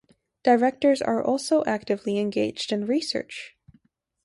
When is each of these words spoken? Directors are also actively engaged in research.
Directors 0.41 0.99
are 0.99 1.21
also 1.23 1.63
actively 1.65 2.17
engaged 2.17 2.71
in 2.71 2.87
research. 2.87 3.55